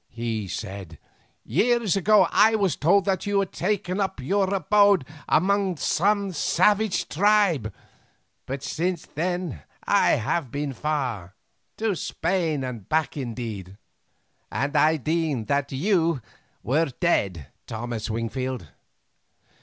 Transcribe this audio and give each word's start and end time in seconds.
he 0.09 0.47
said, 0.47 0.97
"years 1.43 1.95
ago 1.95 2.27
I 2.31 2.55
was 2.55 2.75
told 2.75 3.05
that 3.05 3.27
you 3.27 3.39
had 3.39 3.51
taken 3.51 3.99
up 4.01 4.19
your 4.19 4.51
abode 4.51 5.05
among 5.29 5.77
some 5.77 6.31
savage 6.33 7.07
tribe, 7.07 7.71
but 8.47 8.63
since 8.63 9.05
then 9.05 9.61
I 9.83 10.13
have 10.13 10.49
been 10.49 10.73
far, 10.73 11.35
to 11.77 11.95
Spain 11.95 12.63
and 12.63 12.89
back 12.89 13.15
indeed, 13.15 13.77
and 14.51 14.75
I 14.75 14.97
deemed 14.97 15.45
that 15.49 15.71
you 15.71 16.19
were 16.63 16.89
dead, 16.99 17.49
Thomas 17.67 18.09
Wingfield. 18.09 18.69